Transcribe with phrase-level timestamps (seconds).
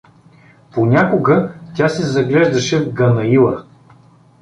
[0.73, 3.65] Понякога тя се заглеждаше в Ганаила.